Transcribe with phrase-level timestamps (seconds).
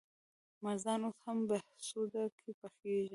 [0.63, 3.09] مړزان اوس هم بهسودو کې پخېږي؟